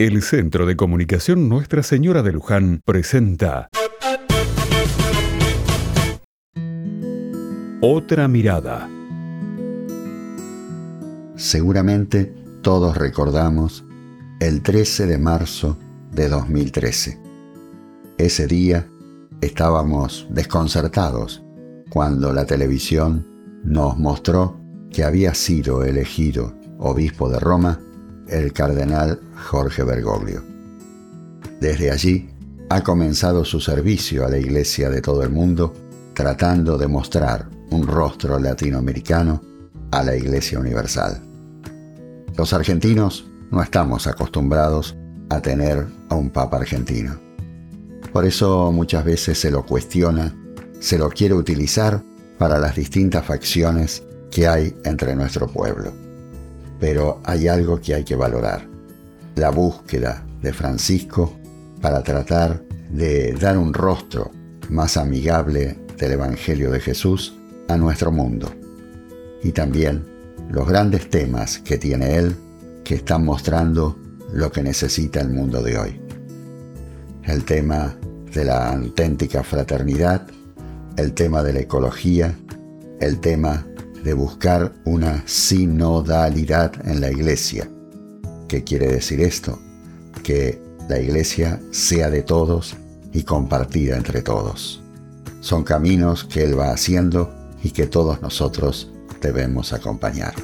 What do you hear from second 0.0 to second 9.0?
El Centro de Comunicación Nuestra Señora de Luján presenta Otra mirada.